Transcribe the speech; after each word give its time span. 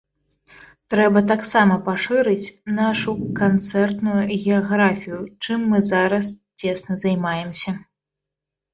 Трэба 0.93 1.19
таксама 1.31 1.75
пашырыць 1.89 2.53
нашу 2.79 3.11
канцэртую 3.41 4.19
геаграфію, 4.43 5.21
чым 5.45 5.59
мы 5.71 5.77
зараз 5.93 6.25
цесна 6.59 7.03
займаемся. 7.07 7.81